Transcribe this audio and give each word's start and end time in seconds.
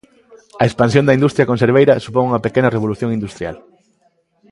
A 0.61 0.63
expansión 0.69 1.05
da 1.05 1.17
industria 1.17 1.49
conserveira 1.51 2.01
supón 2.05 2.27
unha 2.29 2.43
pequena 2.45 2.73
revolución 2.75 3.09
industrial. 3.17 3.55